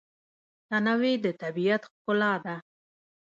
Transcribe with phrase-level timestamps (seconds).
[0.67, 2.55] تنوع د طبیعت ښکلا ده.